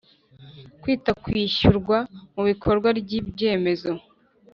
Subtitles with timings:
[0.81, 1.97] Kwita ku ishyirwa
[2.33, 3.91] mu bikorwa ry ibyemezo